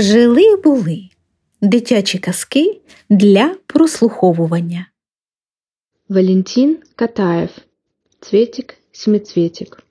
Жили 0.00 0.56
були 0.56 1.08
дитячі 1.62 2.18
казки 2.18 2.80
для 3.10 3.54
прослуховування. 3.66 4.86
Валентин 6.08 6.78
Катаев. 6.96 7.50
Цветик-семицветик. 8.20 9.82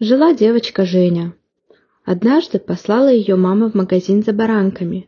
Жила 0.00 0.32
девочка 0.32 0.86
Женя. 0.86 1.32
Однажды 2.06 2.58
послала 2.58 3.12
ее 3.12 3.36
мама 3.36 3.70
в 3.70 3.76
магазин 3.76 4.22
за 4.22 4.32
баранками. 4.32 5.06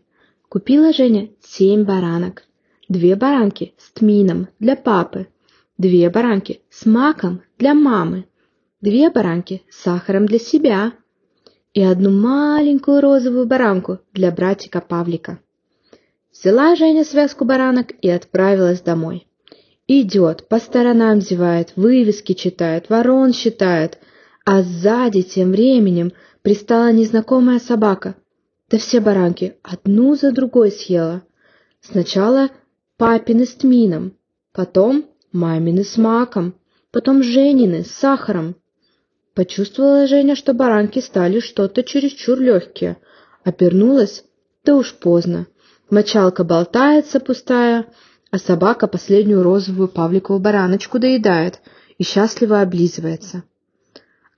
Купила 0.48 0.92
Женя 0.92 1.28
семь 1.40 1.84
баранок. 1.84 2.42
Две 2.88 3.16
баранки 3.16 3.72
с 3.78 3.90
тмином 3.90 4.46
для 4.60 4.76
папы. 4.76 5.26
Две 5.78 6.08
баранки 6.10 6.60
с 6.70 6.86
маком 6.86 7.40
для 7.58 7.74
мамы. 7.74 8.24
Две 8.80 9.10
баранки 9.10 9.62
с 9.70 9.82
сахаром 9.82 10.26
для 10.26 10.38
себя 10.38 10.92
и 11.74 11.82
одну 11.82 12.10
маленькую 12.10 13.00
розовую 13.00 13.46
баранку 13.46 13.98
для 14.12 14.30
братика 14.30 14.80
Павлика. 14.80 15.40
Взяла 16.32 16.76
Женя 16.76 17.04
связку 17.04 17.44
баранок 17.44 17.92
и 18.00 18.08
отправилась 18.08 18.80
домой. 18.80 19.26
Идет, 19.86 20.48
по 20.48 20.58
сторонам 20.58 21.20
зевает, 21.20 21.72
вывески 21.76 22.32
читает, 22.32 22.88
ворон 22.88 23.32
считает, 23.32 23.98
а 24.46 24.62
сзади 24.62 25.22
тем 25.22 25.50
временем 25.50 26.12
пристала 26.42 26.92
незнакомая 26.92 27.58
собака. 27.58 28.16
Да 28.70 28.78
все 28.78 29.00
баранки 29.00 29.56
одну 29.62 30.14
за 30.14 30.32
другой 30.32 30.70
съела. 30.70 31.22
Сначала 31.80 32.48
папины 32.96 33.44
с 33.44 33.54
тмином, 33.54 34.14
потом 34.52 35.04
мамины 35.32 35.84
с 35.84 35.96
маком, 35.98 36.54
потом 36.90 37.22
Женины 37.22 37.84
с 37.84 37.90
сахаром. 37.90 38.56
Почувствовала 39.34 40.06
Женя, 40.06 40.36
что 40.36 40.54
баранки 40.54 41.00
стали 41.00 41.40
что-то 41.40 41.82
чересчур 41.82 42.38
легкие. 42.38 42.98
Обернулась, 43.42 44.24
да 44.64 44.76
уж 44.76 44.94
поздно. 44.94 45.46
Мочалка 45.90 46.44
болтается 46.44 47.20
пустая, 47.20 47.86
а 48.30 48.38
собака 48.38 48.86
последнюю 48.86 49.42
розовую 49.42 49.88
Павликову 49.88 50.38
бараночку 50.38 50.98
доедает 50.98 51.60
и 51.98 52.04
счастливо 52.04 52.60
облизывается. 52.60 53.42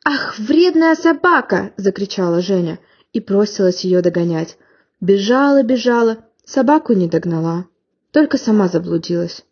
«Ах, 0.04 0.38
вредная 0.38 0.94
собака!»— 0.94 1.72
закричала 1.76 2.40
Женя 2.40 2.78
и 3.12 3.20
бросилась 3.20 3.84
ее 3.84 4.02
догонять. 4.02 4.56
Бежала, 5.00 5.62
бежала, 5.62 6.18
собаку 6.44 6.94
не 6.94 7.06
догнала, 7.06 7.66
только 8.12 8.38
сама 8.38 8.68
заблудилась. 8.68 9.44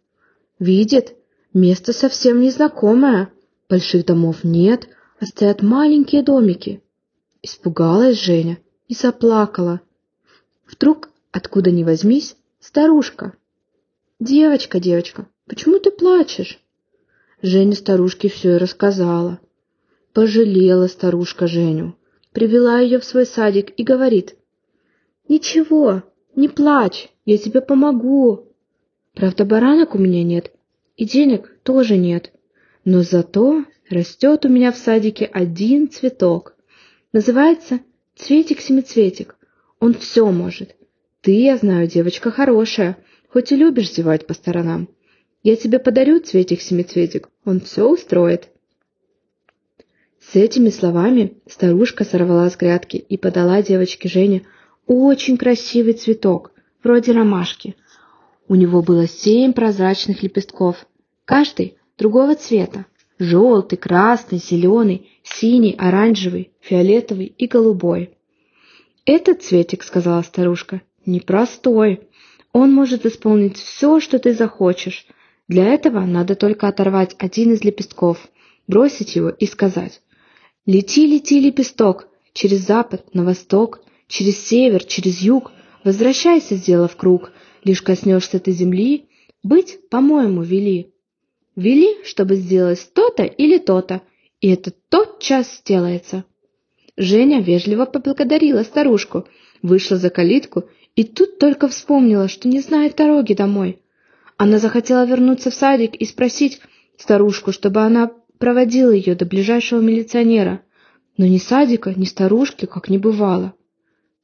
Видит, 0.59 1.15
место 1.53 1.93
совсем 1.93 2.41
незнакомое, 2.41 3.31
больших 3.69 4.07
домов 4.07 4.39
нет, 4.43 4.89
стоят 5.27 5.63
маленькие 5.63 6.23
домики. 6.23 6.83
Испугалась 7.43 8.21
Женя 8.21 8.59
и 8.89 8.95
заплакала. 8.95 9.81
Вдруг, 10.67 11.11
откуда 11.31 11.71
ни 11.71 11.85
возьмись, 11.85 12.37
старушка. 12.61 13.35
«Девочка, 14.21 14.81
девочка, 14.81 15.29
почему 15.47 15.79
ты 15.79 15.91
плачешь?» 15.91 16.61
Женя 17.43 17.75
старушке 17.75 18.29
все 18.29 18.55
и 18.55 18.59
рассказала. 18.59 19.41
Пожалела 20.13 20.87
старушка 20.87 21.47
Женю, 21.47 21.97
привела 22.33 22.79
ее 22.79 22.99
в 22.99 23.05
свой 23.05 23.27
садик 23.27 23.75
и 23.77 23.83
говорит. 23.83 24.37
«Ничего, 25.29 26.05
не 26.37 26.49
плачь, 26.49 27.11
я 27.25 27.37
тебе 27.37 27.61
помогу. 27.61 28.49
Правда, 29.15 29.45
баранок 29.45 29.95
у 29.95 29.99
меня 29.99 30.23
нет, 30.23 30.53
и 30.97 31.05
денег 31.05 31.59
тоже 31.63 31.97
нет, 31.97 32.33
но 32.85 33.03
зато 33.03 33.65
растет 33.91 34.45
у 34.45 34.49
меня 34.49 34.73
в 34.73 34.77
садике 34.77 35.27
один 35.27 35.91
цветок. 35.91 36.57
Называется 37.13 37.81
цветик-семицветик. 38.17 39.37
Он 39.81 39.95
все 39.95 40.31
может. 40.31 40.77
Ты, 41.21 41.33
я 41.43 41.57
знаю, 41.57 41.87
девочка 41.89 42.31
хорошая, 42.31 42.99
хоть 43.29 43.53
и 43.53 43.57
любишь 43.57 43.93
зевать 43.93 44.27
по 44.27 44.35
сторонам. 44.35 44.89
Я 45.43 45.57
тебе 45.57 45.79
подарю 45.79 46.21
цветик-семицветик, 46.21 47.29
он 47.45 47.61
все 47.61 47.89
устроит. 47.89 48.49
С 50.21 50.37
этими 50.37 50.71
словами 50.71 51.39
старушка 51.47 52.05
сорвала 52.05 52.49
с 52.49 52.57
грядки 52.57 52.97
и 52.97 53.17
подала 53.19 53.63
девочке 53.63 54.09
Жене 54.09 54.47
очень 54.87 55.37
красивый 55.37 55.93
цветок, 55.93 56.53
вроде 56.83 57.13
ромашки. 57.13 57.77
У 58.49 58.55
него 58.55 58.83
было 58.83 59.07
семь 59.07 59.53
прозрачных 59.53 60.23
лепестков, 60.23 60.87
каждый 61.25 61.77
другого 61.99 62.35
цвета. 62.35 62.87
Желтый, 63.19 63.79
красный, 63.79 64.39
зеленый, 64.39 65.09
синий, 65.23 65.75
оранжевый, 65.79 66.51
фиолетовый 66.61 67.27
и 67.27 67.47
голубой. 67.47 68.11
«Этот 69.07 69.43
цветик,— 69.43 69.83
сказала 69.85 70.23
старушка,— 70.23 70.83
непростой. 71.07 72.09
Он 72.53 72.73
может 72.73 73.07
исполнить 73.07 73.57
все, 73.57 74.01
что 74.01 74.19
ты 74.19 74.35
захочешь. 74.35 75.07
Для 75.47 75.67
этого 75.67 76.01
надо 76.01 76.35
только 76.35 76.67
оторвать 76.69 77.15
один 77.19 77.53
из 77.53 77.63
лепестков, 77.63 78.19
бросить 78.67 79.15
его 79.15 79.29
и 79.29 79.47
сказать 79.47 80.01
«Лети, 80.67 81.07
лети, 81.07 81.39
лепесток, 81.39 82.09
через 82.33 82.67
запад, 82.67 83.15
на 83.15 83.25
восток, 83.25 83.81
через 84.09 84.39
север, 84.39 84.85
через 84.85 85.21
юг, 85.21 85.53
возвращайся, 85.85 86.57
сделав 86.57 86.97
круг, 86.97 87.31
лишь 87.63 87.83
коснешься 87.83 88.39
ты 88.39 88.53
земли, 88.53 89.09
быть, 89.43 89.79
по-моему, 89.91 90.43
вели». 90.43 90.94
Вели, 91.57 92.05
чтобы 92.05 92.35
сделать 92.35 92.91
то-то 92.95 93.23
или 93.23 93.59
то-то, 93.59 94.03
и 94.41 94.49
это 94.49 94.73
тотчас 94.89 95.59
сделается. 95.59 96.25
Женя 96.97 97.41
вежливо 97.41 97.87
поблагодарила 97.87 98.63
старушку, 98.63 99.27
вышла 99.63 99.97
за 99.97 100.11
калитку 100.11 100.65
и 100.97 101.05
тут 101.05 101.39
только 101.39 101.69
вспомнила, 101.69 102.29
что 102.29 102.49
не 102.49 102.61
знает 102.61 102.97
дороги 102.97 103.35
домой. 103.35 103.81
Она 104.37 104.59
захотела 104.59 105.07
вернуться 105.07 105.51
в 105.51 105.55
садик 105.55 105.95
и 105.95 106.05
спросить 106.05 106.61
старушку, 106.99 107.53
чтобы 107.53 107.81
она 107.81 108.11
проводила 108.39 108.91
ее 108.91 109.15
до 109.15 109.25
ближайшего 109.25 109.81
милиционера. 109.81 110.61
Но 111.17 111.27
ни 111.27 111.39
садика, 111.39 111.95
ни 111.97 112.05
старушки, 112.05 112.67
как 112.67 112.89
не 112.89 112.99
бывало. 112.99 113.55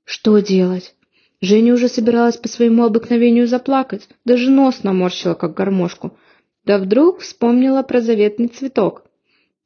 Что 0.05 0.39
делать? 0.41 0.95
Женя 1.41 1.75
уже 1.75 1.89
собиралась 1.89 2.37
по 2.37 2.49
своему 2.49 2.85
обыкновению 2.85 3.47
заплакать, 3.47 4.09
даже 4.25 4.51
нос 4.51 4.83
наморщила, 4.83 5.35
как 5.35 5.55
гармошку— 5.55 6.17
да 6.65 6.79
вдруг 6.79 7.21
вспомнила 7.21 7.83
про 7.83 8.01
заветный 8.01 8.49
цветок. 8.49 9.05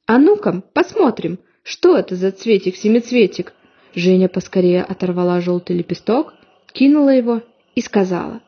«А 0.07 0.19
ну-ка, 0.19 0.63
посмотрим, 0.73 1.39
что 1.63 1.97
это 1.97 2.17
за 2.17 2.31
цветик-семицветик?» 2.31 3.53
Женя 3.95 4.29
поскорее 4.29 4.83
оторвала 4.83 5.41
желтый 5.41 5.77
лепесток, 5.77 6.35
кинула 6.73 7.11
его 7.11 7.43
и 7.75 7.81
сказала. 7.81 8.43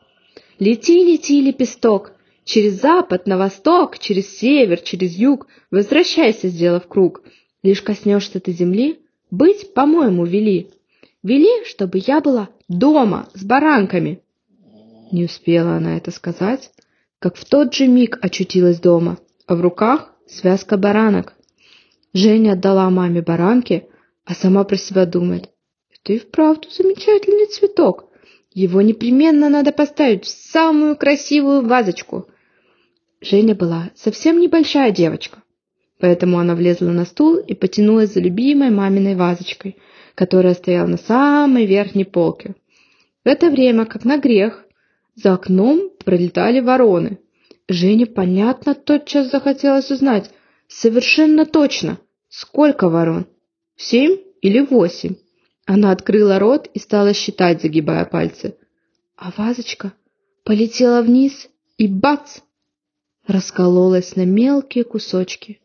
«Лети, 0.59 1.03
лети, 1.03 1.41
лепесток, 1.41 2.13
через 2.43 2.81
запад, 2.81 3.27
на 3.27 3.37
восток, 3.37 3.97
через 3.99 4.37
север, 4.37 4.79
через 4.81 5.15
юг, 5.15 5.47
возвращайся, 5.71 6.49
сделав 6.49 6.87
круг. 6.87 7.23
Лишь 7.63 7.81
коснешься 7.81 8.39
ты 8.39 8.51
земли, 8.51 8.99
быть, 9.31 9.73
по-моему, 9.73 10.25
вели. 10.25 10.69
Вели, 11.23 11.65
чтобы 11.65 12.01
я 12.05 12.21
была 12.21 12.49
дома 12.67 13.29
с 13.33 13.43
баранками». 13.43 14.21
Не 15.11 15.23
успела 15.23 15.77
она 15.77 15.95
это 15.95 16.11
сказать, 16.11 16.69
как 17.19 17.35
в 17.35 17.45
тот 17.45 17.73
же 17.73 17.87
миг 17.87 18.19
очутилась 18.21 18.79
дома, 18.79 19.17
а 19.47 19.55
в 19.55 19.61
руках 19.61 20.13
связка 20.27 20.77
баранок. 20.77 21.33
Женя 22.13 22.53
отдала 22.53 22.89
маме 22.89 23.21
баранки, 23.21 23.87
а 24.25 24.33
сама 24.33 24.63
про 24.63 24.77
себя 24.77 25.05
думает, 25.05 25.49
это 25.91 26.13
и 26.13 26.19
вправду 26.19 26.69
замечательный 26.69 27.47
цветок. 27.47 28.05
Его 28.53 28.81
непременно 28.81 29.49
надо 29.49 29.71
поставить 29.71 30.25
в 30.25 30.29
самую 30.29 30.95
красивую 30.95 31.65
вазочку. 31.65 32.27
Женя 33.21 33.55
была 33.55 33.91
совсем 33.95 34.39
небольшая 34.39 34.91
девочка, 34.91 35.43
поэтому 35.99 36.39
она 36.39 36.55
влезла 36.55 36.89
на 36.89 37.05
стул 37.05 37.37
и 37.37 37.53
потянулась 37.53 38.13
за 38.13 38.19
любимой 38.19 38.69
маминой 38.69 39.15
вазочкой, 39.15 39.77
которая 40.15 40.53
стояла 40.53 40.87
на 40.87 40.97
самой 40.97 41.65
верхней 41.65 42.05
полке. 42.05 42.55
В 43.23 43.27
это 43.27 43.49
время, 43.49 43.85
как 43.85 44.05
на 44.05 44.17
грех, 44.17 44.66
за 45.17 45.33
окном 45.33 45.89
пролетали 46.05 46.59
вороны. 46.61 47.19
Жене, 47.67 48.05
понятно, 48.05 48.75
тотчас 48.75 49.31
захотелось 49.31 49.91
узнать, 49.91 50.31
совершенно 50.67 51.45
точно, 51.45 51.99
сколько 52.29 52.87
ворон? 52.87 53.25
Семь 53.75 54.17
или 54.41 54.59
восемь? 54.59 55.15
Она 55.65 55.91
открыла 55.91 56.39
рот 56.39 56.69
и 56.73 56.79
стала 56.79 57.13
считать, 57.13 57.61
загибая 57.61 58.05
пальцы. 58.05 58.55
А 59.17 59.31
вазочка 59.35 59.91
полетела 60.45 61.01
вниз 61.01 61.49
и 61.77 61.87
бац! 61.87 62.39
Раскололась 63.25 64.15
на 64.15 64.25
мелкие 64.25 64.85
кусочки. 64.85 65.59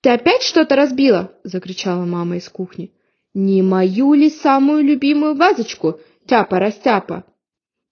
«Ты 0.00 0.10
опять 0.10 0.42
что-то 0.42 0.76
разбила?»— 0.76 1.34
закричала 1.44 2.06
мама 2.06 2.36
из 2.36 2.48
кухни. 2.48 2.94
«Не 3.34 3.60
мою 3.60 4.14
ли 4.14 4.30
самую 4.30 4.82
любимую 4.82 5.34
вазочку, 5.34 6.00
тяпа-растяпа?» 6.26 7.24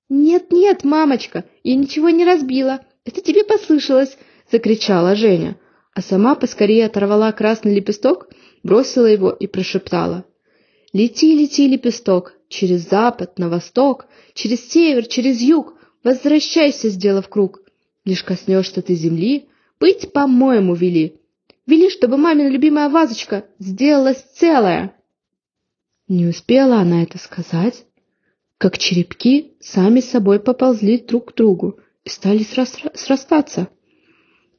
«Нет-нет, 0.08 0.84
мамочка, 0.84 1.44
я 1.62 1.74
ничего 1.74 2.08
не 2.10 2.24
разбила. 2.24 2.80
Это 3.04 3.20
тебе 3.20 3.44
послышалось!»— 3.44 4.16
закричала 4.52 5.14
Женя, 5.14 5.58
а 5.94 6.00
сама 6.00 6.34
поскорее 6.34 6.86
оторвала 6.86 7.30
красный 7.32 7.74
лепесток, 7.74 8.28
бросила 8.62 9.06
его 9.06 9.30
и 9.30 9.46
прошептала. 9.46 10.24
«Лети, 10.94 11.34
лети, 11.34 11.68
лепесток, 11.68 12.34
через 12.48 12.88
запад, 12.88 13.38
на 13.38 13.50
восток, 13.50 14.06
через 14.32 14.68
север, 14.70 15.06
через 15.06 15.40
юг. 15.42 15.74
Возвращайся, 16.02 16.88
сделав 16.88 17.28
круг. 17.28 17.60
Лишь 18.04 18.22
коснешься 18.22 18.80
ты 18.80 18.94
земли, 18.94 19.48
быть, 19.78 20.12
по-моему, 20.12 20.74
вели. 20.74 21.20
Вели, 21.66 21.90
чтобы 21.90 22.16
мамина 22.16 22.48
любимая 22.48 22.88
вазочка 22.88 23.44
сделалась 23.58 24.24
целая. 24.34 24.96
Не 26.08 26.26
успела 26.26 26.78
она 26.78 27.02
это 27.02 27.18
сказать, 27.18 27.84
как 28.58 28.76
черепки 28.76 29.52
сами 29.60 30.00
собой 30.00 30.40
поползли 30.40 30.98
друг 30.98 31.32
к 31.32 31.36
другу 31.36 31.78
и 32.04 32.08
стали 32.08 32.42
срастаться. 32.42 33.68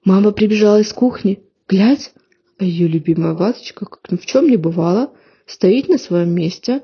Мама 0.05 0.31
прибежала 0.31 0.79
из 0.79 0.93
кухни. 0.93 1.43
Глядь, 1.67 2.11
а 2.57 2.63
ее 2.63 2.87
любимая 2.87 3.33
вазочка, 3.33 3.85
как 3.85 4.11
ни 4.11 4.17
в 4.17 4.25
чем 4.25 4.49
не 4.49 4.57
бывало, 4.57 5.13
стоит 5.45 5.89
на 5.89 5.97
своем 5.97 6.33
месте. 6.33 6.83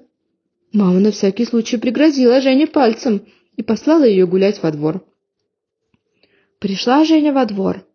Мама 0.74 1.00
на 1.00 1.12
всякий 1.12 1.46
случай 1.46 1.78
пригрозила 1.78 2.42
Жене 2.42 2.68
пальцем 2.68 3.26
и 3.56 3.64
послала 3.64 4.04
ее 4.04 4.28
гулять 4.28 4.62
во 4.62 4.72
двор. 4.72 5.06
Пришла 6.60 7.06
Женя 7.06 7.32
во 7.32 7.46
двор, 7.46 7.86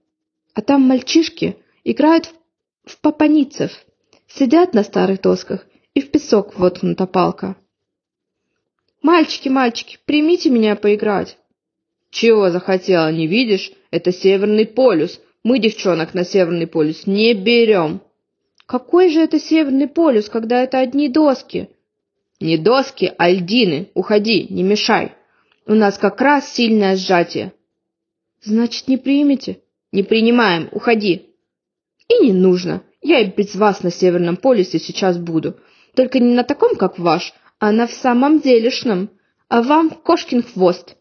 а 0.54 0.62
там 0.62 0.82
мальчишки 0.82 1.56
играют 1.84 2.32
в, 2.84 2.98
папаницев, 3.00 3.70
сидят 4.26 4.74
на 4.74 4.82
старых 4.82 5.20
досках 5.20 5.66
и 5.92 6.00
в 6.00 6.10
песок 6.10 6.58
воткнута 6.58 7.06
палка. 7.06 7.56
«Мальчики, 9.02 9.48
мальчики, 9.48 9.98
примите 10.04 10.50
меня 10.50 10.76
поиграть!» 10.76 11.38
«Чего 12.10 12.50
захотела, 12.50 13.10
не 13.10 13.26
видишь? 13.26 13.72
Это 13.90 14.12
Северный 14.12 14.66
полюс. 14.66 15.20
Мы 15.42 15.58
девчонок 15.58 16.12
на 16.12 16.24
Северный 16.24 16.66
полюс 16.66 17.06
не 17.06 17.32
берем». 17.32 18.02
«Какой 18.66 19.10
же 19.10 19.20
это 19.20 19.40
Северный 19.40 19.88
полюс, 19.88 20.28
когда 20.28 20.62
это 20.62 20.78
одни 20.78 21.08
доски?» 21.08 21.70
«Не 22.40 22.58
доски, 22.58 23.12
а 23.16 23.30
льдины. 23.30 23.90
Уходи, 23.94 24.46
не 24.50 24.62
мешай. 24.62 25.12
У 25.66 25.74
нас 25.74 25.98
как 25.98 26.20
раз 26.20 26.52
сильное 26.52 26.96
сжатие». 26.96 27.52
«Значит, 28.42 28.88
не 28.88 28.96
примете?» 28.96 29.60
«Не 29.92 30.02
принимаем. 30.02 30.68
Уходи». 30.72 31.26
«И 32.08 32.26
не 32.26 32.32
нужно. 32.32 32.82
Я 33.02 33.20
и 33.20 33.30
без 33.30 33.54
вас 33.54 33.82
на 33.82 33.90
Северном 33.90 34.36
полюсе 34.36 34.78
сейчас 34.78 35.16
буду. 35.18 35.56
Только 35.94 36.18
не 36.18 36.34
на 36.34 36.44
таком, 36.44 36.76
как 36.76 36.98
ваш, 36.98 37.32
а 37.60 37.72
на 37.72 37.86
в 37.86 37.92
самом 37.92 38.40
делешном. 38.40 39.10
А 39.48 39.62
вам 39.62 39.90
кошкин 39.90 40.42
хвост». 40.42 40.96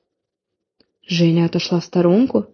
Женя 1.07 1.45
отошла 1.45 1.79
в 1.79 1.85
сторонку, 1.85 2.47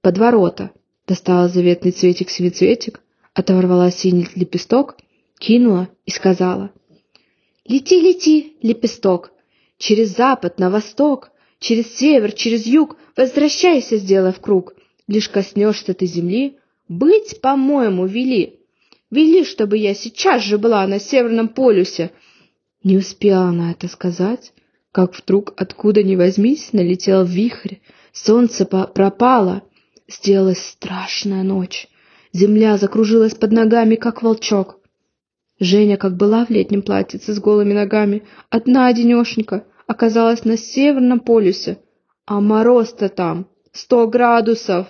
под 0.00 0.18
ворота, 0.18 0.72
достала 1.06 1.48
заветный 1.48 1.92
цветик-семицветик, 1.92 3.00
оторвала 3.34 3.90
синий 3.90 4.26
лепесток, 4.34 4.96
кинула 5.38 5.88
и 6.06 6.10
сказала. 6.10 6.72
«Лети, 7.66 8.00
лети, 8.00 8.56
лепесток, 8.62 9.30
через 9.76 10.16
запад 10.16 10.58
на 10.58 10.70
восток, 10.70 11.30
через 11.58 11.94
север, 11.96 12.32
через 12.32 12.66
юг, 12.66 12.96
возвращайся, 13.16 13.98
сделав 13.98 14.40
круг. 14.40 14.74
Лишь 15.06 15.28
коснешься 15.28 15.94
ты 15.94 16.06
земли, 16.06 16.56
быть, 16.88 17.40
по-моему, 17.40 18.06
вели. 18.06 18.60
Вели, 19.10 19.44
чтобы 19.44 19.76
я 19.76 19.94
сейчас 19.94 20.42
же 20.42 20.56
была 20.56 20.86
на 20.86 20.98
Северном 20.98 21.48
полюсе». 21.48 22.10
Не 22.82 22.96
успела 22.96 23.44
она 23.44 23.72
это 23.72 23.88
сказать, 23.88 24.52
как 24.92 25.14
вдруг, 25.14 25.52
откуда 25.56 26.02
ни 26.02 26.16
возьмись, 26.16 26.72
налетел 26.72 27.24
вихрь, 27.24 27.76
солнце 28.12 28.64
пропало, 28.64 29.62
сделалась 30.08 30.64
страшная 30.66 31.42
ночь. 31.42 31.88
Земля 32.32 32.78
закружилась 32.78 33.34
под 33.34 33.52
ногами, 33.52 33.96
как 33.96 34.22
волчок. 34.22 34.78
Женя, 35.58 35.98
как 35.98 36.16
была 36.16 36.46
в 36.46 36.50
летнем 36.50 36.80
платьице 36.80 37.34
с 37.34 37.38
голыми 37.38 37.74
ногами, 37.74 38.22
одна 38.48 38.86
одинешенька, 38.86 39.66
оказалась 39.86 40.44
на 40.44 40.56
Северном 40.56 41.20
полюсе, 41.20 41.78
а 42.24 42.40
мороз-то 42.40 43.08
там 43.10 43.46
сто 43.72 44.06
градусов. 44.06 44.88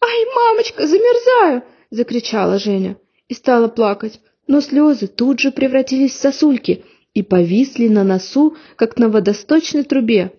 «Ай, 0.00 0.24
мамочка, 0.34 0.86
замерзаю!»— 0.86 1.62
закричала 1.90 2.58
Женя 2.58 2.98
и 3.28 3.34
стала 3.34 3.68
плакать, 3.68 4.20
но 4.48 4.60
слезы 4.60 5.06
тут 5.06 5.38
же 5.38 5.52
превратились 5.52 6.12
в 6.12 6.16
сосульки 6.16 6.82
и 7.14 7.22
повисли 7.22 7.86
на 7.86 8.02
носу, 8.02 8.56
как 8.74 8.98
на 8.98 9.08
водосточной 9.08 9.84
трубе. 9.84 10.32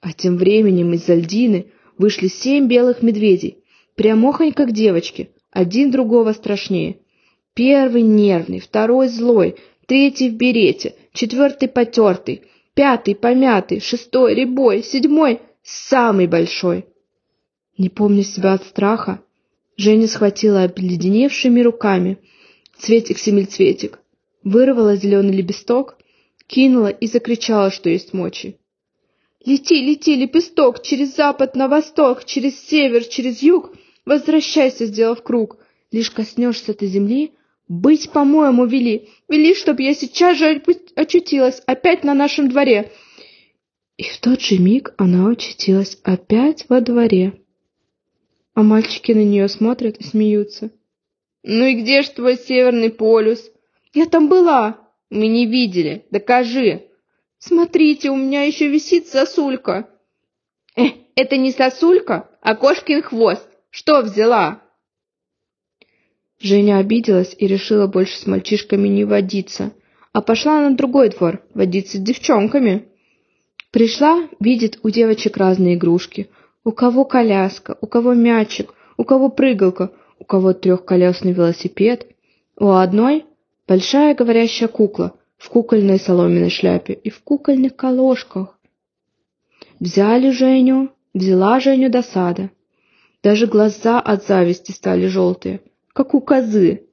А 0.00 0.12
тем 0.12 0.36
временем 0.36 0.92
из-за 0.94 1.14
льдины 1.14 1.66
вышли 1.98 2.26
семь 2.26 2.66
белых 2.66 3.02
медведей, 3.02 3.58
прямохонь 3.94 4.52
как 4.52 4.72
девочки, 4.72 5.30
один 5.52 5.90
другого 5.90 6.32
страшнее. 6.32 6.96
Первый 7.54 8.02
нервный, 8.02 8.58
второй 8.58 9.08
злой, 9.08 9.56
третий 9.86 10.30
в 10.30 10.34
берете, 10.34 10.94
четвертый 11.12 11.68
потертый, 11.68 12.42
пятый 12.74 13.14
помятый, 13.14 13.80
шестой 13.80 14.34
рябой, 14.34 14.82
седьмой 14.82 15.40
самый 15.62 16.26
большой. 16.26 16.86
Не 17.76 17.90
помня 17.90 18.22
себя 18.22 18.54
от 18.54 18.64
страха, 18.64 19.20
Женя 19.76 20.06
схватила 20.06 20.64
обледеневшими 20.64 21.60
руками 21.60 22.18
цветик-семицветик, 22.82 24.00
вырвала 24.42 24.96
зеленый 24.96 25.34
лепесток, 25.34 25.96
кинула 26.46 26.88
и 26.88 27.06
закричала, 27.06 27.70
что 27.70 27.88
есть 27.88 28.12
мочи. 28.12 28.56
«Лети, 29.44 29.80
лети, 29.80 30.14
лепесток, 30.14 30.82
через 30.82 31.16
запад 31.16 31.56
на 31.56 31.68
восток, 31.68 32.24
через 32.24 32.60
север, 32.60 33.04
через 33.04 33.42
юг, 33.42 33.72
возвращайся, 34.04 34.86
сделав 34.86 35.22
круг. 35.22 35.58
Лишь 35.90 36.10
коснешься 36.10 36.74
ты 36.74 36.86
земли, 36.86 37.32
быть, 37.68 38.10
по-моему, 38.10 38.66
вели, 38.66 39.08
вели, 39.28 39.54
чтоб 39.54 39.80
я 39.80 39.94
сейчас 39.94 40.38
же 40.38 40.62
очутилась 40.94 41.60
опять 41.66 42.04
на 42.04 42.14
нашем 42.14 42.48
дворе». 42.48 42.92
И 43.96 44.04
в 44.04 44.18
тот 44.18 44.40
же 44.40 44.58
миг 44.58 44.94
она 44.96 45.28
очутилась 45.28 45.98
опять 46.02 46.64
во 46.68 46.80
дворе. 46.80 47.40
А 48.54 48.62
мальчики 48.62 49.12
на 49.12 49.22
нее 49.22 49.48
смотрят 49.48 49.98
и 49.98 50.04
смеются. 50.04 50.70
«Ну 51.42 51.64
и 51.66 51.74
где 51.74 52.02
ж 52.02 52.08
твой 52.08 52.36
северный 52.36 52.90
полюс?» 52.90 53.50
«Я 53.92 54.06
там 54.06 54.28
была!» 54.28 54.78
«Мы 55.10 55.26
не 55.26 55.44
видели. 55.46 56.06
Докажи!» 56.10 56.86
«Смотрите, 57.38 58.10
у 58.10 58.16
меня 58.16 58.44
еще 58.44 58.68
висит 58.68 59.08
сосулька!» 59.08 59.90
«Э, 60.76 60.84
это 61.16 61.36
не 61.36 61.50
сосулька, 61.50 62.30
а 62.40 62.54
кошкин 62.54 63.02
хвост! 63.02 63.46
Что 63.70 64.00
взяла?» 64.00 64.62
Женя 66.40 66.78
обиделась 66.78 67.36
и 67.38 67.46
решила 67.46 67.86
больше 67.86 68.16
с 68.16 68.26
мальчишками 68.26 68.88
не 68.88 69.04
водиться, 69.04 69.72
а 70.12 70.22
пошла 70.22 70.68
на 70.68 70.74
другой 70.74 71.10
двор 71.10 71.42
водиться 71.54 71.98
с 71.98 72.00
девчонками. 72.00 72.88
Пришла, 73.70 74.28
видит 74.40 74.80
у 74.82 74.90
девочек 74.90 75.36
разные 75.36 75.74
игрушки. 75.74 76.30
У 76.64 76.72
кого 76.72 77.04
коляска, 77.04 77.76
у 77.80 77.86
кого 77.86 78.14
мячик, 78.14 78.74
у 78.96 79.04
кого 79.04 79.28
прыгалка, 79.28 79.92
у 80.22 80.24
кого 80.24 80.52
трехколесный 80.52 81.32
велосипед. 81.32 82.06
У 82.56 82.68
одной 82.68 83.26
большая 83.66 84.14
говорящая 84.14 84.68
кукла 84.68 85.14
в 85.36 85.48
кукольной 85.48 85.98
соломенной 85.98 86.48
шляпе 86.48 86.92
и 86.92 87.10
в 87.10 87.20
кукольных 87.22 87.74
колошках. 87.74 88.56
Взяли 89.80 90.30
Женю, 90.30 90.90
взяла 91.12 91.58
Женю 91.58 91.90
до 91.90 92.02
сада. 92.02 92.50
Даже 93.24 93.48
глаза 93.48 94.00
от 94.00 94.24
зависти 94.24 94.70
стали 94.70 95.08
желтые, 95.08 95.60
как 95.92 96.14
у 96.14 96.20
козы. 96.20 96.84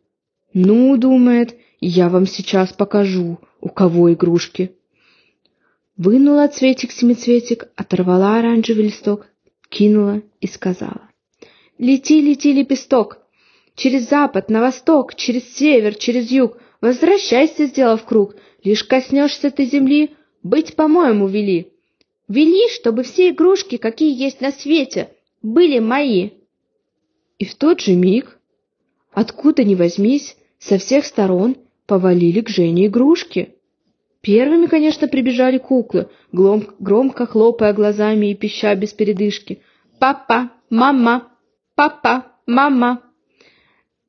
Ну, 0.54 0.98
думает, 0.98 1.56
я 1.80 2.10
вам 2.10 2.26
сейчас 2.26 2.74
покажу, 2.74 3.38
у 3.62 3.70
кого 3.70 4.12
игрушки. 4.12 4.76
Вынула 5.98 6.48
цветик-семицветик, 6.48 7.70
оторвала 7.76 8.40
оранжевый 8.40 8.86
листок, 8.86 9.28
кинула 9.70 10.24
и 10.42 10.48
сказала. 10.48 11.12
«Лети, 11.78 12.22
лети, 12.22 12.52
лепесток! 12.54 13.19
Через 13.80 14.10
запад, 14.10 14.50
на 14.50 14.60
восток, 14.60 15.16
через 15.16 15.56
север, 15.56 15.96
через 15.96 16.30
юг, 16.30 16.58
возвращайся, 16.82 17.66
сделав 17.66 18.04
круг, 18.04 18.36
лишь 18.62 18.84
коснешься 18.84 19.52
ты 19.52 19.64
земли, 19.64 20.18
быть, 20.44 20.76
по-моему, 20.76 21.28
вели. 21.28 21.72
Вели, 22.28 22.68
чтобы 22.74 23.04
все 23.04 23.30
игрушки, 23.30 23.78
какие 23.78 24.14
есть 24.14 24.42
на 24.42 24.52
свете, 24.52 25.12
были 25.42 25.80
мои». 25.80 26.32
И 27.38 27.46
в 27.46 27.56
тот 27.56 27.80
же 27.80 27.94
миг, 27.94 28.38
откуда 29.14 29.64
ни 29.64 29.76
возьмись, 29.76 30.36
со 30.58 30.78
всех 30.78 31.06
сторон 31.06 31.56
повалили 31.88 32.42
к 32.42 32.50
Жене 32.50 32.88
игрушки. 32.88 33.56
Первыми, 34.20 34.66
конечно, 34.66 35.08
прибежали 35.08 35.58
куклы, 35.58 36.10
громко 36.34 37.26
хлопая 37.26 37.72
глазами 37.72 38.32
и 38.32 38.36
пища 38.36 38.76
без 38.76 38.92
передышки. 38.92 39.62
«Папа! 40.00 40.52
Мама! 40.70 41.32
Папа! 41.76 42.26
Мама!» 42.46 43.09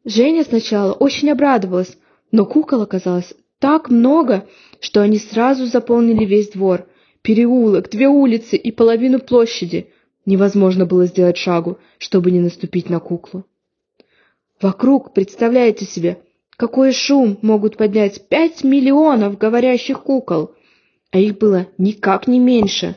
Женя 0.05 0.45
сначала 0.45 0.93
очень 0.93 1.31
обрадовалась, 1.31 1.97
но 2.33 2.47
кукол 2.47 2.83
оказалось 2.83 3.35
так 3.59 3.91
много, 3.91 4.47
что 4.81 5.03
они 5.03 5.19
сразу 5.19 5.67
заполнили 5.67 6.25
весь 6.25 6.51
двор, 6.51 6.87
переулок, 7.23 7.91
две 7.91 8.09
улицы 8.09 8.57
и 8.57 8.71
половину 8.73 9.19
площади. 9.19 9.91
Невозможно 10.27 10.87
было 10.87 11.07
сделать 11.07 11.37
шагу, 11.37 11.79
чтобы 11.99 12.31
не 12.31 12.41
наступить 12.41 12.89
на 12.89 13.01
куклу. 13.01 13.45
Вокруг, 14.61 15.13
представляете 15.13 15.85
себе, 15.85 16.23
какой 16.57 16.93
шум 16.93 17.39
могут 17.43 17.77
поднять 17.77 18.29
пять 18.29 18.65
миллионов 18.65 19.39
говорящих 19.39 20.03
кукол? 20.03 20.55
а 21.11 21.19
их 21.19 21.39
было 21.39 21.67
никак 21.79 22.27
не 22.27 22.39
меньше. 22.39 22.97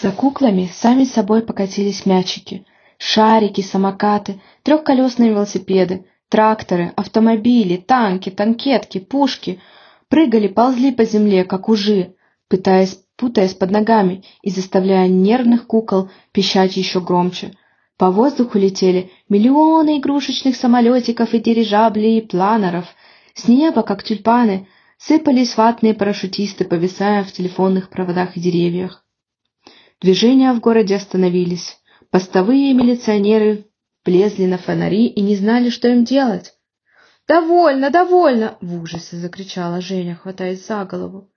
За 0.00 0.12
куклами 0.12 0.70
сами 0.72 1.04
собой 1.04 1.42
покатились 1.42 2.06
мячики, 2.06 2.64
шарики, 2.98 3.60
самокаты, 3.60 4.40
трехколесные 4.62 5.30
велосипеды, 5.30 6.06
тракторы, 6.28 6.92
автомобили, 6.96 7.76
танки, 7.76 8.30
танкетки, 8.30 8.98
пушки. 8.98 9.60
Прыгали, 10.08 10.48
ползли 10.48 10.92
по 10.92 11.04
земле, 11.04 11.44
как 11.44 11.68
ужи, 11.68 12.14
пытаясь, 12.48 12.98
путаясь 13.16 13.54
под 13.54 13.70
ногами 13.70 14.24
и 14.42 14.50
заставляя 14.50 15.08
нервных 15.08 15.66
кукол 15.66 16.10
пищать 16.32 16.76
еще 16.76 17.00
громче. 17.00 17.52
По 17.96 18.10
воздуху 18.10 18.58
летели 18.58 19.10
миллионы 19.28 19.98
игрушечных 19.98 20.56
самолетиков 20.56 21.34
и 21.34 21.38
дирижаблей 21.38 22.18
и 22.18 22.26
планеров. 22.26 22.86
С 23.34 23.46
неба, 23.46 23.82
как 23.82 24.02
тюльпаны, 24.02 24.66
сыпались 24.96 25.56
ватные 25.56 25.94
парашютисты, 25.94 26.64
повисая 26.64 27.24
в 27.24 27.32
телефонных 27.32 27.90
проводах 27.90 28.36
и 28.36 28.40
деревьях. 28.40 29.04
Движения 30.00 30.52
в 30.54 30.60
городе 30.60 30.96
остановились. 30.96 31.78
Постовые 32.10 32.72
милиционеры 32.72 33.66
влезли 34.10 34.46
на 34.46 34.58
фонари 34.58 35.06
и 35.06 35.20
не 35.20 35.36
знали, 35.36 35.70
что 35.70 35.86
им 35.88 36.04
делать. 36.04 36.54
«Довольно, 37.28 37.90
довольно!»— 37.90 38.58
в 38.60 38.82
ужасе 38.82 39.16
закричала 39.16 39.80
Женя, 39.80 40.16
хватаясь 40.16 40.66
за 40.66 40.84
голову. 40.84 41.30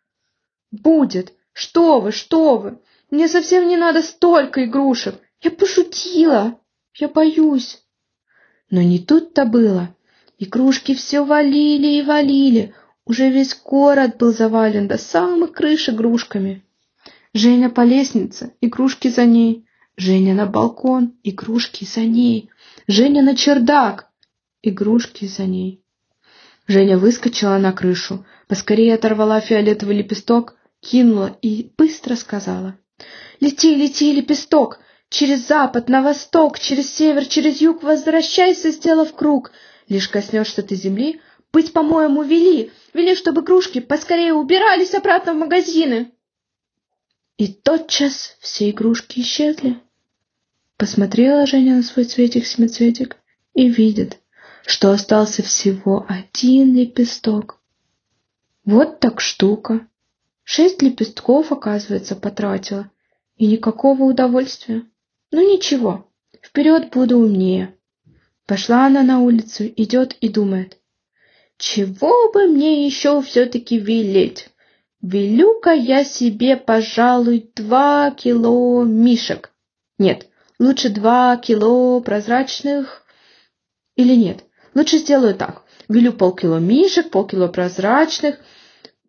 «Будет! 0.71 1.33
Что 1.53 1.99
вы, 1.99 2.11
что 2.11 2.57
вы! 2.57 2.79
Мне 3.11 3.27
совсем 3.27 3.67
не 3.67 3.77
надо 3.77 4.01
столько 4.01 4.65
игрушек! 4.65 5.15
Я 5.39 5.51
пошутила! 5.51 6.59
Я 6.95 7.09
боюсь!» 7.09 7.83
Но 8.71 8.81
не 8.81 8.97
тут-то 8.97 9.45
было. 9.45 9.95
Игрушки 10.39 10.95
все 10.95 11.23
валили 11.23 11.99
и 11.99 12.01
валили. 12.01 12.73
Уже 13.05 13.29
весь 13.29 13.55
город 13.63 14.17
был 14.17 14.33
завален 14.33 14.87
до 14.87 14.97
самых 14.97 15.51
крыш 15.51 15.89
игрушками. 15.89 16.65
Женя 17.35 17.69
по 17.69 17.81
лестнице, 17.81 18.55
игрушки 18.61 19.09
за 19.09 19.25
ней. 19.25 19.67
Женя 19.97 20.33
на 20.33 20.47
балкон, 20.47 21.13
игрушки 21.23 21.85
за 21.85 22.01
ней. 22.01 22.50
Женя 22.88 23.21
на 23.21 23.35
чердак, 23.35 24.09
игрушки 24.63 25.25
за 25.25 25.43
ней. 25.43 25.81
Женя 26.67 26.97
выскочила 26.97 27.57
на 27.59 27.73
крышу, 27.73 28.25
поскорее 28.47 28.95
оторвала 28.95 29.39
фиолетовый 29.39 29.97
лепесток, 29.97 30.55
кинула 30.79 31.38
и 31.41 31.71
быстро 31.77 32.15
сказала. 32.15 32.75
«Лети, 33.39 33.75
лети, 33.75 34.13
лепесток! 34.13 34.79
Через 35.09 35.47
запад, 35.47 35.89
на 35.89 36.01
восток, 36.01 36.57
через 36.57 36.91
север, 36.91 37.25
через 37.25 37.62
юг 37.62 37.83
возвращайся, 37.83 38.71
сделав 38.71 39.13
круг. 39.13 39.51
Лишь 39.89 40.09
коснешься 40.09 40.63
ты 40.63 40.73
земли, 40.73 41.21
быть, 41.51 41.71
по-моему, 41.71 42.23
вели, 42.23 42.71
вели, 42.95 43.13
чтобы 43.15 43.41
игрушки 43.41 43.79
поскорее 43.79 44.33
убирались 44.33 44.95
обратно 44.95 45.33
в 45.33 45.38
магазины». 45.38 46.12
И 47.37 47.47
тотчас 47.47 48.37
все 48.39 48.69
игрушки 48.69 49.21
исчезли. 49.21 49.79
Посмотрела 50.77 51.47
Женя 51.47 51.77
на 51.77 51.83
свой 51.83 52.05
цветик-семицветик 52.05 53.17
и 53.53 53.69
видит, 53.69 54.19
что 54.65 54.91
остался 54.91 55.41
всего 55.41 56.05
один 56.07 56.75
лепесток. 56.75 57.59
Вот 58.65 58.99
так 58.99 59.19
штука. 59.19 59.87
Шесть 60.43 60.81
лепестков, 60.81 61.51
оказывается, 61.51 62.15
потратила. 62.15 62.91
И 63.37 63.47
никакого 63.47 64.03
удовольствия. 64.03 64.83
Ну 65.31 65.41
ничего, 65.41 66.11
вперед 66.41 66.91
буду 66.91 67.17
умнее. 67.17 67.75
Пошла 68.45 68.85
она 68.85 69.03
на 69.03 69.21
улицу, 69.21 69.65
идет 69.65 70.13
и 70.21 70.29
думает. 70.29 70.77
Чего 71.57 72.31
бы 72.31 72.47
мне 72.47 72.85
еще 72.85 73.21
все-таки 73.21 73.79
велеть? 73.79 74.49
Велю-ка 75.03 75.72
я 75.72 76.05
себе, 76.05 76.55
пожалуй, 76.55 77.51
два 77.57 78.12
кило 78.12 78.86
мишек. 78.86 79.51
Нет, 80.00 80.27
лучше 80.60 80.89
два 80.89 81.36
кило 81.36 82.00
прозрачных... 82.00 83.03
Или 83.98 84.15
нет, 84.15 84.45
лучше 84.74 85.00
сделаю 85.00 85.36
так. 85.36 85.63
Велю 85.89 86.13
полкило 86.13 86.57
мишек, 86.57 87.12
полкило 87.12 87.50
прозрачных, 87.50 88.39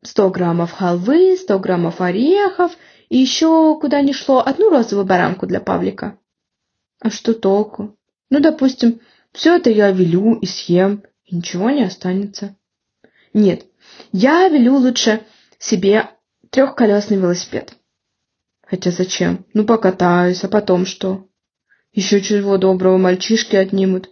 сто 0.02 0.30
граммов 0.30 0.72
халвы, 0.72 1.36
сто 1.36 1.60
граммов 1.60 2.00
орехов 2.00 2.72
и 3.08 3.18
еще, 3.18 3.78
куда 3.80 4.00
ни 4.00 4.10
шло, 4.10 4.42
одну 4.44 4.70
розовую 4.70 5.06
баранку 5.06 5.46
для 5.46 5.60
Павлика. 5.60 6.18
А 7.00 7.10
что 7.10 7.34
толку? 7.34 7.96
Ну, 8.30 8.40
допустим, 8.40 9.00
все 9.32 9.56
это 9.56 9.70
я 9.70 9.92
велю 9.92 10.34
и 10.40 10.46
съем, 10.46 11.04
и 11.24 11.36
ничего 11.36 11.70
не 11.70 11.84
останется. 11.84 12.56
Нет, 13.32 13.64
я 14.10 14.48
велю 14.48 14.74
лучше 14.74 15.24
себе 15.64 16.10
трехколесный 16.50 17.16
велосипед. 17.16 17.74
Хотя 18.66 18.90
зачем? 18.90 19.46
Ну, 19.54 19.64
покатаюсь, 19.64 20.44
а 20.44 20.48
потом 20.48 20.84
что? 20.84 21.26
Еще 21.92 22.20
чего 22.20 22.58
доброго 22.58 22.98
мальчишки 22.98 23.56
отнимут. 23.56 24.10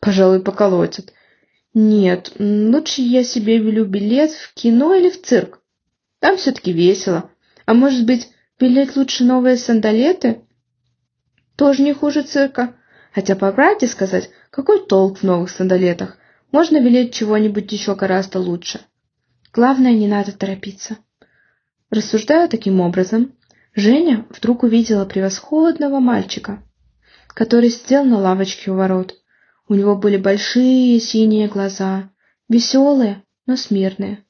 Пожалуй, 0.00 0.40
поколотят. 0.40 1.12
Нет, 1.74 2.32
лучше 2.38 3.02
я 3.02 3.24
себе 3.24 3.58
велю 3.58 3.84
билет 3.84 4.30
в 4.30 4.54
кино 4.54 4.94
или 4.94 5.10
в 5.10 5.20
цирк. 5.22 5.60
Там 6.20 6.36
все-таки 6.36 6.72
весело. 6.72 7.30
А 7.64 7.74
может 7.74 8.06
быть, 8.06 8.28
билет 8.58 8.96
лучше 8.96 9.24
новые 9.24 9.56
сандалеты? 9.56 10.42
Тоже 11.56 11.82
не 11.82 11.94
хуже 11.94 12.22
цирка. 12.22 12.76
Хотя, 13.12 13.34
по 13.34 13.50
правде 13.50 13.88
сказать, 13.88 14.30
какой 14.50 14.86
толк 14.86 15.18
в 15.18 15.22
новых 15.22 15.50
сандалетах? 15.50 16.16
Можно 16.52 16.80
велеть 16.80 17.14
чего-нибудь 17.14 17.72
еще 17.72 17.94
гораздо 17.94 18.38
лучше. 18.38 18.80
Главное, 19.56 19.92
не 19.92 20.06
надо 20.06 20.32
торопиться. 20.32 20.98
Рассуждая 21.88 22.46
таким 22.46 22.78
образом, 22.82 23.32
Женя 23.74 24.26
вдруг 24.28 24.64
увидела 24.64 25.06
превосходного 25.06 25.98
мальчика, 25.98 26.62
который 27.28 27.70
сидел 27.70 28.04
на 28.04 28.18
лавочке 28.18 28.70
у 28.70 28.74
ворот. 28.74 29.14
У 29.66 29.72
него 29.72 29.96
были 29.96 30.18
большие 30.18 31.00
синие 31.00 31.48
глаза, 31.48 32.10
веселые, 32.50 33.22
но 33.46 33.56
смирные. 33.56 34.24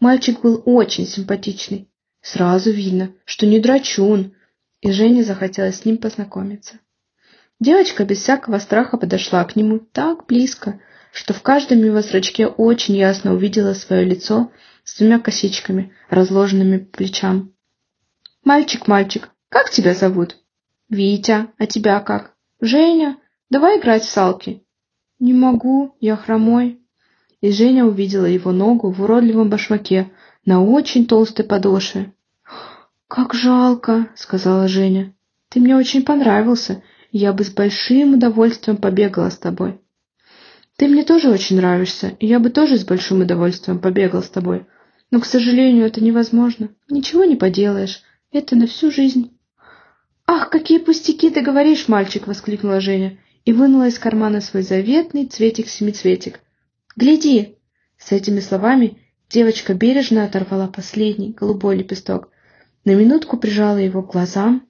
Мальчик 0.00 0.40
был 0.40 0.62
очень 0.64 1.06
симпатичный. 1.06 1.90
Сразу 2.22 2.70
видно, 2.70 3.12
что 3.26 3.44
не 3.44 3.60
драчун, 3.60 4.32
и 4.80 4.90
Жене 4.90 5.24
захотелось 5.24 5.80
с 5.80 5.84
ним 5.84 5.98
познакомиться. 5.98 6.78
Девочка 7.60 8.06
без 8.06 8.20
всякого 8.20 8.58
страха 8.60 8.96
подошла 8.96 9.44
к 9.44 9.56
нему 9.56 9.78
так 9.78 10.24
близко, 10.26 10.80
что 11.14 11.32
в 11.32 11.42
каждом 11.42 11.78
его 11.78 12.02
зрачке 12.02 12.48
очень 12.48 12.96
ясно 12.96 13.34
увидела 13.34 13.72
свое 13.72 14.04
лицо 14.04 14.50
с 14.82 14.98
двумя 14.98 15.20
косичками, 15.20 15.92
разложенными 16.10 16.78
по 16.78 16.96
плечам. 16.96 17.52
«Мальчик, 18.42 18.88
мальчик, 18.88 19.30
как 19.48 19.70
тебя 19.70 19.94
зовут?» 19.94 20.36
«Витя, 20.90 21.46
а 21.56 21.66
тебя 21.66 22.00
как?» 22.00 22.34
«Женя, 22.60 23.16
давай 23.48 23.78
играть 23.78 24.02
в 24.02 24.10
салки». 24.10 24.64
«Не 25.20 25.32
могу, 25.32 25.94
я 26.00 26.16
хромой». 26.16 26.80
И 27.40 27.52
Женя 27.52 27.84
увидела 27.84 28.26
его 28.26 28.50
ногу 28.50 28.90
в 28.90 29.00
уродливом 29.00 29.50
башмаке 29.50 30.10
на 30.44 30.64
очень 30.64 31.06
толстой 31.06 31.44
подошве. 31.44 32.12
«Как 33.06 33.34
жалко»,— 33.34 34.08
сказала 34.16 34.66
Женя. 34.66 35.14
«Ты 35.48 35.60
мне 35.60 35.76
очень 35.76 36.02
понравился, 36.02 36.82
я 37.12 37.32
бы 37.32 37.44
с 37.44 37.50
большим 37.50 38.14
удовольствием 38.14 38.78
побегала 38.78 39.30
с 39.30 39.38
тобой». 39.38 39.80
Ты 40.76 40.88
мне 40.88 41.04
тоже 41.04 41.30
очень 41.30 41.56
нравишься, 41.56 42.16
и 42.18 42.26
я 42.26 42.40
бы 42.40 42.50
тоже 42.50 42.76
с 42.76 42.84
большим 42.84 43.20
удовольствием 43.20 43.78
побегал 43.78 44.22
с 44.22 44.28
тобой. 44.28 44.66
Но, 45.10 45.20
к 45.20 45.26
сожалению, 45.26 45.86
это 45.86 46.02
невозможно. 46.02 46.70
Ничего 46.90 47.24
не 47.24 47.36
поделаешь. 47.36 48.02
Это 48.32 48.56
на 48.56 48.66
всю 48.66 48.90
жизнь. 48.90 49.30
«Ах, 50.26 50.50
какие 50.50 50.78
пустяки 50.78 51.30
ты 51.30 51.42
говоришь, 51.42 51.86
мальчик!»— 51.86 52.26
воскликнула 52.26 52.80
Женя 52.80 53.18
и 53.44 53.52
вынула 53.52 53.88
из 53.88 53.98
кармана 53.98 54.40
свой 54.40 54.62
заветный 54.62 55.26
цветик-семицветик. 55.26 56.40
«Гляди!» 56.96 57.58
С 57.98 58.10
этими 58.10 58.40
словами 58.40 58.98
девочка 59.28 59.74
бережно 59.74 60.24
оторвала 60.24 60.66
последний 60.66 61.32
голубой 61.32 61.76
лепесток, 61.76 62.30
на 62.84 62.94
минутку 62.94 63.36
прижала 63.36 63.76
его 63.76 64.02
к 64.02 64.12
глазам, 64.12 64.66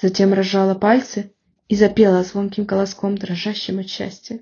затем 0.00 0.32
разжала 0.32 0.74
пальцы 0.74 1.32
и 1.68 1.74
запела 1.74 2.22
звонким 2.22 2.66
колоском, 2.66 3.16
дрожащим 3.16 3.78
от 3.80 3.88
счастья. 3.88 4.40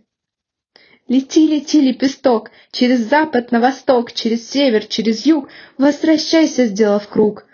Лети, 1.08 1.46
лети, 1.46 1.80
лепесток, 1.80 2.50
через 2.70 3.00
запад 3.00 3.50
на 3.50 3.60
восток, 3.60 4.12
через 4.12 4.48
север, 4.48 4.84
через 4.84 5.24
юг, 5.24 5.48
возвращайся, 5.78 6.66
сделав 6.66 7.08
круг. 7.08 7.46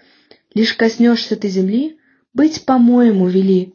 Лишь 0.54 0.74
коснешься 0.74 1.36
ты 1.36 1.48
земли, 1.48 1.98
быть, 2.32 2.64
по-моему, 2.64 3.28
вели. 3.28 3.74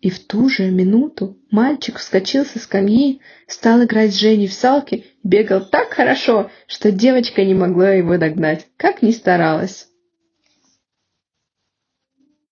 И 0.00 0.10
в 0.10 0.20
ту 0.20 0.48
же 0.48 0.70
минуту 0.70 1.36
мальчик 1.50 1.98
вскочил 1.98 2.44
со 2.44 2.60
скамьи, 2.60 3.20
стал 3.48 3.82
играть 3.82 4.14
с 4.14 4.18
Женей 4.18 4.46
в 4.46 4.52
салки 4.52 5.04
бегал 5.28 5.60
так 5.60 5.92
хорошо, 5.92 6.50
что 6.66 6.90
девочка 6.90 7.44
не 7.44 7.54
могла 7.54 7.90
его 7.90 8.16
догнать, 8.16 8.66
как 8.76 9.02
ни 9.02 9.10
старалась. 9.10 9.87